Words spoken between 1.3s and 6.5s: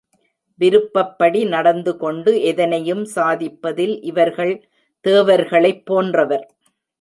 நடந்துகொண்டு எதனையும் சாதிப்பதில் இவர்கள் தேவர்களைப் போன்றவர்.